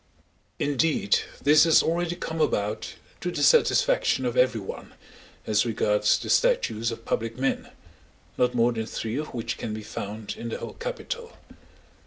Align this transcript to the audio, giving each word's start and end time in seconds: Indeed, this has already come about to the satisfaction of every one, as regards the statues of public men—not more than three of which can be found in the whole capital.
Indeed, 0.57 1.19
this 1.43 1.63
has 1.65 1.83
already 1.83 2.15
come 2.15 2.41
about 2.41 2.95
to 3.19 3.29
the 3.29 3.43
satisfaction 3.43 4.25
of 4.25 4.35
every 4.35 4.59
one, 4.59 4.95
as 5.45 5.63
regards 5.63 6.17
the 6.17 6.27
statues 6.27 6.89
of 6.89 7.05
public 7.05 7.37
men—not 7.37 8.55
more 8.55 8.71
than 8.71 8.87
three 8.87 9.17
of 9.17 9.27
which 9.35 9.59
can 9.59 9.75
be 9.75 9.83
found 9.83 10.35
in 10.35 10.49
the 10.49 10.57
whole 10.57 10.73
capital. 10.73 11.37